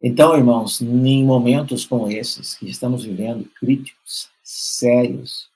[0.00, 5.50] Então, irmãos, em momentos como esses, que estamos vivendo, críticos, sérios,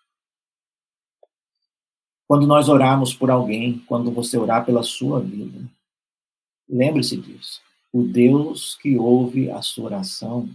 [2.27, 5.61] quando nós orarmos por alguém, quando você orar pela sua vida,
[6.69, 7.61] lembre-se disso.
[7.93, 10.49] O Deus que ouve a sua oração,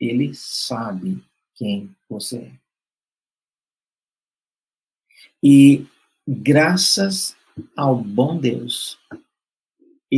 [0.00, 1.22] ele sabe
[1.54, 2.52] quem você é.
[5.42, 5.86] E
[6.26, 7.36] graças
[7.76, 8.98] ao bom Deus,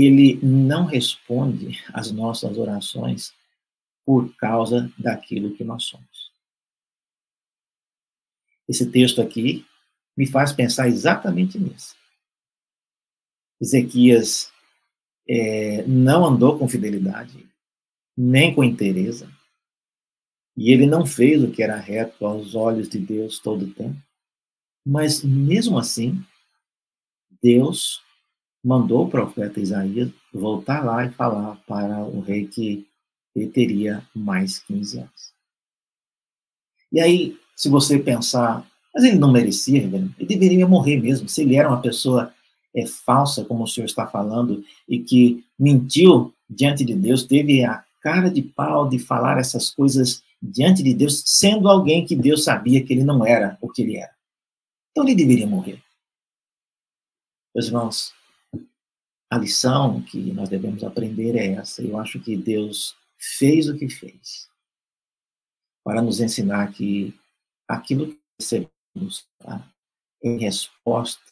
[0.04, 3.32] ele não responde às nossas orações
[4.04, 6.30] por causa daquilo que nós somos.
[8.68, 9.64] Esse texto aqui
[10.14, 11.96] me faz pensar exatamente nisso.
[13.58, 14.52] Ezequias
[15.26, 17.48] é, não andou com fidelidade,
[18.14, 19.26] nem com interesse,
[20.56, 23.96] e ele não fez o que era reto aos olhos de Deus todo o tempo.
[24.84, 26.22] Mas, mesmo assim,
[27.42, 28.02] Deus
[28.66, 32.84] mandou o profeta Isaías voltar lá e falar para o rei que
[33.32, 35.32] ele teria mais 15 anos.
[36.90, 41.54] E aí, se você pensar, mas ele não merecia, ele deveria morrer mesmo, se ele
[41.54, 42.34] era uma pessoa
[42.74, 47.84] é, falsa, como o senhor está falando, e que mentiu diante de Deus, teve a
[48.02, 52.84] cara de pau de falar essas coisas diante de Deus, sendo alguém que Deus sabia
[52.84, 54.10] que ele não era o que ele era.
[54.90, 55.80] Então ele deveria morrer.
[57.54, 58.15] Meus irmãos,
[59.30, 61.82] a lição que nós devemos aprender é essa.
[61.82, 64.48] Eu acho que Deus fez o que fez
[65.84, 67.14] para nos ensinar que
[67.68, 69.68] aquilo que recebemos tá,
[70.22, 71.22] em resposta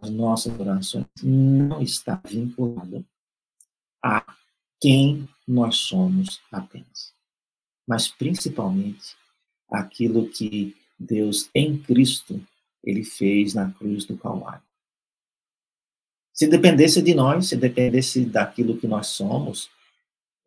[0.00, 3.04] às nossas orações não está vinculado
[4.02, 4.24] a
[4.80, 7.14] quem nós somos apenas,
[7.86, 9.16] mas principalmente
[9.70, 12.40] aquilo que Deus em Cristo
[12.84, 14.65] ele fez na cruz do Calvário.
[16.36, 19.70] Se dependesse de nós, se dependesse daquilo que nós somos,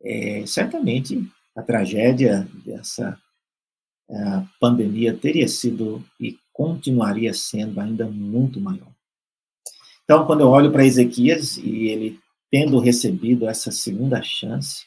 [0.02, 3.20] é, certamente a tragédia dessa
[4.12, 8.92] a pandemia teria sido e continuaria sendo ainda muito maior.
[10.04, 14.86] Então, quando eu olho para Ezequias e ele tendo recebido essa segunda chance,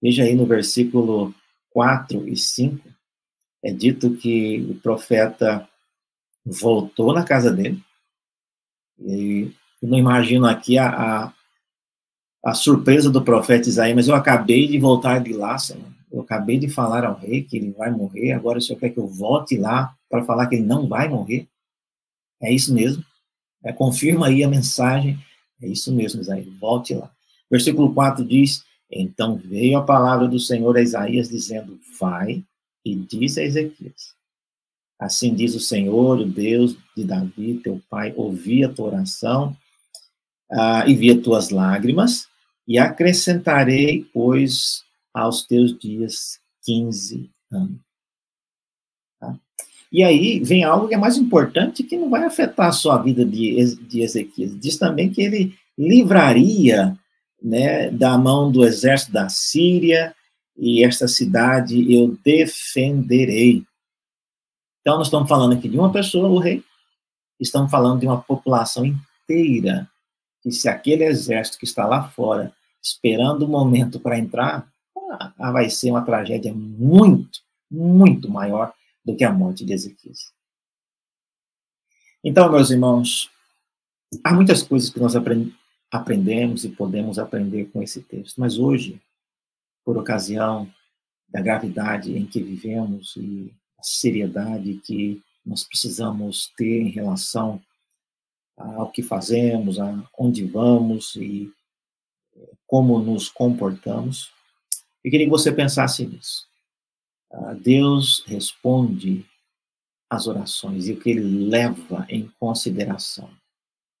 [0.00, 1.34] veja aí no versículo
[1.70, 2.88] 4 e 5,
[3.64, 5.68] é dito que o profeta
[6.44, 7.82] voltou na casa dele,
[9.00, 11.32] e eu não imagino aqui a, a,
[12.44, 15.86] a, surpresa do profeta Isaías, mas eu acabei de voltar de lá, Senhor.
[16.10, 18.98] Eu acabei de falar ao rei que ele vai morrer, agora o Senhor quer que
[18.98, 21.46] eu volte lá para falar que ele não vai morrer?
[22.42, 23.04] É isso mesmo?
[23.62, 25.18] É, confirma aí a mensagem.
[25.60, 27.10] É isso mesmo, Isaías, volte lá.
[27.50, 32.44] Versículo 4 diz: Então veio a palavra do Senhor a Isaías, dizendo: Vai
[32.84, 34.14] e diz a Ezequias:
[34.98, 39.56] Assim diz o Senhor, o Deus de Davi, teu pai, ouvi a tua oração
[40.50, 42.26] ah, e vi as tuas lágrimas,
[42.66, 44.82] e acrescentarei, pois,
[45.12, 47.78] aos teus dias 15 anos.
[49.18, 49.38] Tá?
[49.90, 53.24] E aí vem algo que é mais importante, que não vai afetar só a vida
[53.24, 54.58] de, de Ezequias.
[54.58, 56.96] Diz também que ele livraria
[57.42, 60.14] né, da mão do exército da Síria,
[60.56, 63.62] e esta cidade eu defenderei.
[64.80, 66.62] Então, nós estamos falando aqui de uma pessoa, o rei,
[67.38, 69.88] estamos falando de uma população inteira
[70.48, 74.66] e se aquele exército que está lá fora, esperando o momento para entrar,
[75.38, 77.40] ah, vai ser uma tragédia muito,
[77.70, 78.72] muito maior
[79.04, 80.32] do que a morte de Ezequias.
[82.24, 83.30] Então, meus irmãos,
[84.24, 85.14] há muitas coisas que nós
[85.90, 88.98] aprendemos e podemos aprender com esse texto, mas hoje,
[89.84, 90.66] por ocasião
[91.28, 97.60] da gravidade em que vivemos e a seriedade que nós precisamos ter em relação
[98.58, 101.50] ao que fazemos, a onde vamos e
[102.66, 104.30] como nos comportamos.
[105.02, 106.46] Eu queria que você pensasse nisso.
[107.30, 109.24] Ah, Deus responde
[110.10, 113.30] às orações e o que ele leva em consideração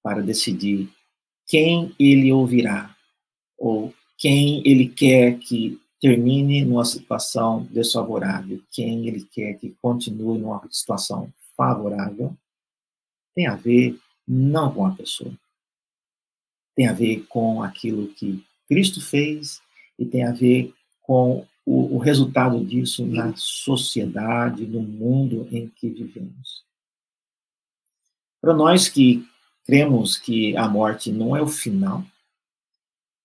[0.02, 0.88] para decidir
[1.46, 2.94] quem ele ouvirá
[3.56, 10.62] ou quem ele quer que termine numa situação desfavorável, quem ele quer que continue numa
[10.70, 12.36] situação favorável,
[13.34, 13.98] tem a ver
[14.28, 15.32] não com a pessoa.
[16.76, 19.60] Tem a ver com aquilo que Cristo fez
[19.98, 20.72] e tem a ver
[21.02, 26.64] com o, o resultado disso na sociedade, no mundo em que vivemos.
[28.40, 29.26] Para nós que
[29.64, 32.04] cremos que a morte não é o final,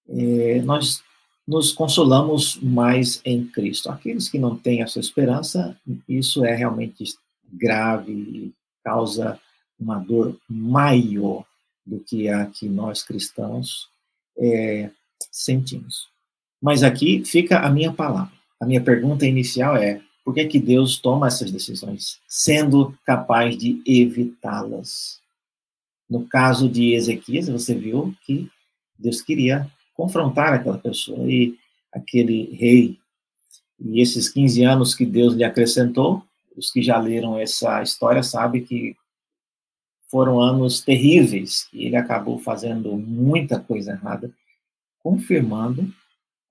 [0.10, 1.04] é, nós
[1.47, 3.89] nos consolamos mais em Cristo.
[3.89, 5.78] Aqueles que não têm essa esperança,
[6.08, 7.04] isso é realmente
[7.51, 9.39] grave causa
[9.80, 11.45] uma dor maior
[11.86, 13.89] do que a que nós cristãos
[14.38, 14.89] é,
[15.32, 16.07] sentimos.
[16.61, 18.34] Mas aqui fica a minha palavra.
[18.59, 23.82] A minha pergunta inicial é: por que, que Deus toma essas decisões, sendo capaz de
[23.86, 25.19] evitá-las?
[26.09, 28.49] No caso de Ezequias, você viu que
[28.97, 31.57] Deus queria confrontar aquela pessoa e
[31.91, 32.97] aquele rei.
[33.80, 36.24] E esses 15 anos que Deus lhe acrescentou,
[36.55, 38.95] os que já leram essa história sabem que
[40.14, 44.32] foram anos terríveis e ele acabou fazendo muita coisa errada,
[44.99, 45.91] confirmando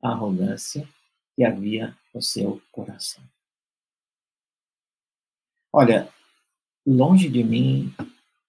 [0.03, 0.89] a arrogância
[1.37, 3.23] que havia no seu coração.
[5.73, 6.09] Olha,
[6.85, 7.95] longe de mim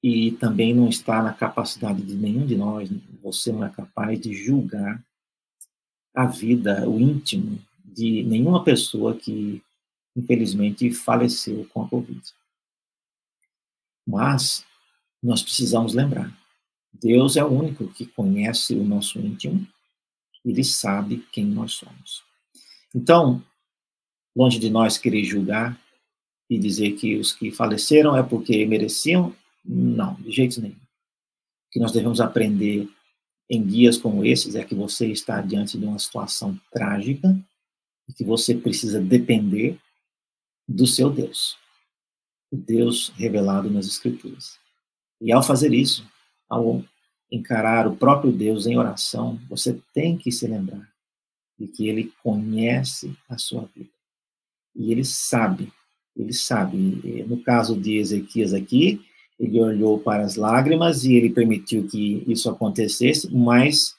[0.01, 2.89] e também não está na capacidade de nenhum de nós,
[3.21, 4.99] você não é capaz de julgar
[6.11, 9.61] a vida, o íntimo de nenhuma pessoa que
[10.15, 12.19] infelizmente faleceu com a Covid.
[14.07, 14.65] Mas
[15.23, 16.31] nós precisamos lembrar:
[16.91, 19.65] Deus é o único que conhece o nosso íntimo,
[20.43, 22.23] ele sabe quem nós somos.
[22.93, 23.41] Então,
[24.35, 25.79] longe de nós querer julgar
[26.49, 30.75] e dizer que os que faleceram é porque mereciam, não, de jeito nenhum.
[30.75, 32.87] O que nós devemos aprender
[33.49, 37.35] em dias como esses é que você está diante de uma situação trágica
[38.07, 39.79] e que você precisa depender
[40.67, 41.57] do seu Deus,
[42.51, 44.62] o Deus revelado nas Escrituras.
[45.23, 46.05] E ao fazer isso,
[46.49, 46.83] ao
[47.31, 50.85] encarar o próprio Deus em oração, você tem que se lembrar
[51.57, 53.89] de que ele conhece a sua vida.
[54.75, 55.71] E ele sabe,
[56.13, 57.23] ele sabe.
[57.25, 59.01] No caso de Ezequias aqui,
[59.39, 63.95] ele olhou para as lágrimas e ele permitiu que isso acontecesse, mas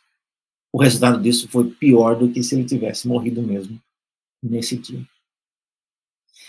[0.70, 3.80] o resultado disso foi pior do que se ele tivesse morrido mesmo
[4.42, 5.02] nesse dia.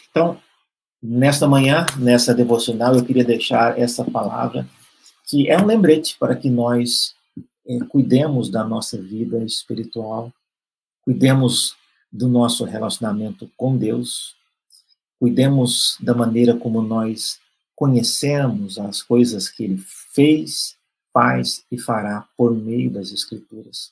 [0.09, 0.37] Então,
[1.01, 4.67] Nesta manhã, nessa devocional, eu queria deixar essa palavra,
[5.27, 7.15] que é um lembrete para que nós
[7.67, 10.31] é, cuidemos da nossa vida espiritual,
[11.01, 11.75] cuidemos
[12.11, 14.35] do nosso relacionamento com Deus,
[15.19, 17.39] cuidemos da maneira como nós
[17.75, 19.77] conhecemos as coisas que Ele
[20.13, 20.77] fez,
[21.13, 23.91] faz e fará por meio das Escrituras.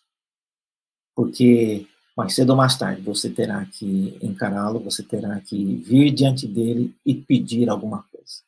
[1.16, 1.86] Porque
[2.16, 6.93] mais cedo ou mais tarde você terá que encará-lo, você terá que vir diante dele
[7.05, 8.43] e pedir alguma coisa.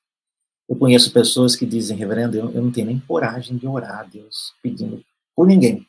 [0.68, 4.04] Eu conheço pessoas que dizem, reverendo, eu, eu não tenho nem coragem de orar a
[4.04, 5.04] Deus pedindo
[5.36, 5.86] por ninguém.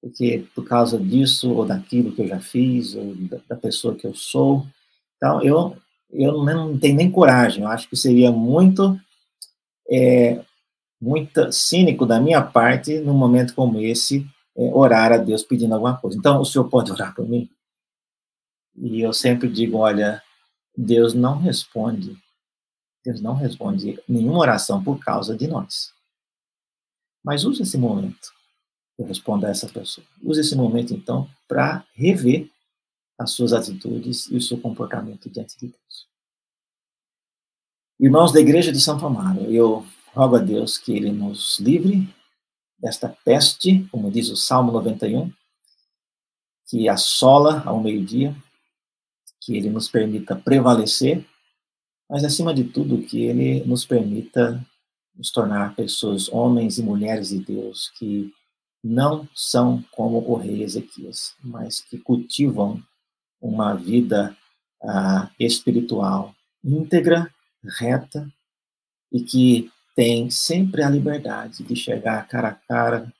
[0.00, 4.06] Porque por causa disso ou daquilo que eu já fiz, ou da, da pessoa que
[4.06, 4.66] eu sou.
[5.16, 5.76] Então, eu,
[6.12, 7.62] eu não tenho nem coragem.
[7.62, 8.98] Eu acho que seria muito,
[9.90, 10.44] é,
[11.00, 16.16] muito cínico da minha parte, num momento como esse, orar a Deus pedindo alguma coisa.
[16.16, 17.50] Então, o senhor pode orar por mim?
[18.76, 20.22] E eu sempre digo, olha,
[20.76, 22.16] Deus não responde,
[23.04, 25.92] Deus não responde nenhuma oração por causa de nós.
[27.22, 28.32] Mas use esse momento,
[28.98, 30.06] eu respondo a essa pessoa.
[30.22, 32.50] Use esse momento, então, para rever
[33.18, 36.08] as suas atitudes e o seu comportamento diante de Deus.
[37.98, 42.12] Irmãos da Igreja de Santo Amaro, eu rogo a Deus que Ele nos livre
[42.78, 45.32] desta peste, como diz o Salmo 91,
[46.66, 48.34] que assola ao meio-dia,
[49.40, 51.24] que ele nos permita prevalecer,
[52.08, 54.64] mas acima de tudo que ele nos permita
[55.14, 58.32] nos tornar pessoas, homens e mulheres de Deus, que
[58.82, 62.82] não são como o rei Ezequias, mas que cultivam
[63.40, 64.36] uma vida
[64.82, 67.30] uh, espiritual íntegra,
[67.78, 68.28] reta,
[69.12, 73.12] e que tem sempre a liberdade de chegar cara a cara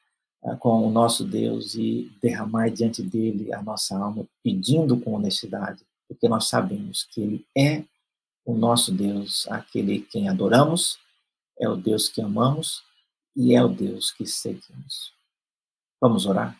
[0.42, 5.84] uh, com o nosso Deus e derramar diante dele a nossa alma, pedindo com honestidade
[6.08, 7.84] porque nós sabemos que Ele é
[8.44, 10.98] o nosso Deus, aquele quem adoramos,
[11.58, 12.82] é o Deus que amamos
[13.34, 15.12] e é o Deus que seguimos.
[16.00, 16.56] Vamos orar?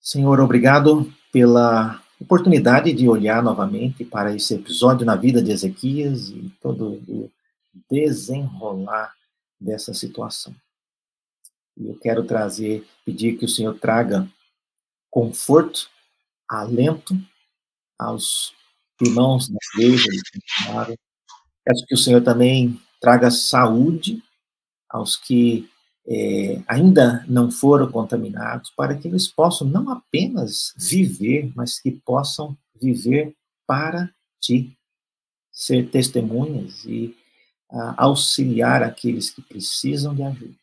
[0.00, 6.52] Senhor, obrigado pela oportunidade de olhar novamente para esse episódio na vida de Ezequias e
[6.60, 7.30] todo o
[7.90, 9.14] desenrolar
[9.60, 10.54] dessa situação.
[11.76, 14.28] E eu quero trazer, pedir que o Senhor traga
[15.10, 15.90] conforto,
[16.48, 17.14] alento
[17.98, 18.54] aos
[19.00, 20.96] irmãos da igreja de
[21.64, 24.22] Peço que o Senhor também traga saúde
[24.88, 25.68] aos que
[26.06, 32.56] é, ainda não foram contaminados, para que eles possam não apenas viver, mas que possam
[32.80, 33.34] viver
[33.66, 34.76] para ti,
[35.50, 37.16] ser testemunhas e
[37.96, 40.54] auxiliar aqueles que precisam de ajuda.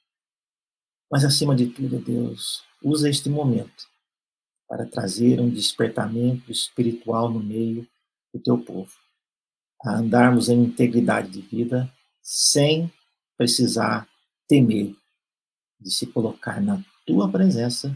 [1.12, 3.90] Mas, acima de tudo, Deus, usa este momento
[4.68, 7.86] para trazer um despertamento espiritual no meio
[8.34, 8.94] do teu povo,
[9.84, 11.92] a andarmos em integridade de vida
[12.22, 12.92] sem
[13.38, 14.08] precisar
[14.48, 14.96] temer
[15.80, 17.94] de se colocar na tua presença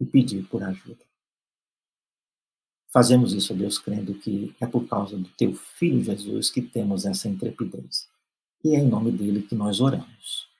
[0.00, 1.04] e pedir por ajuda.
[2.92, 7.28] Fazemos isso, Deus, crendo que é por causa do teu filho Jesus que temos essa
[7.28, 8.08] intrepidez.
[8.64, 10.51] E é em nome dele que nós oramos.